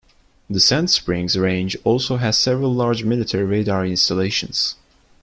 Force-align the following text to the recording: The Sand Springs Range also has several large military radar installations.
The 0.49 0.59
Sand 0.59 0.89
Springs 0.89 1.37
Range 1.37 1.77
also 1.83 2.17
has 2.17 2.35
several 2.35 2.73
large 2.73 3.03
military 3.03 3.43
radar 3.43 3.85
installations. 3.85 4.73